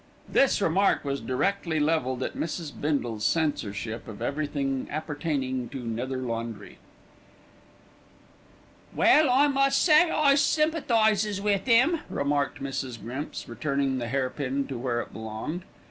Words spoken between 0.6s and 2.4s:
remark was directly levelled at